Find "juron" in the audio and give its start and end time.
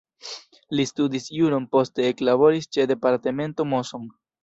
1.35-1.69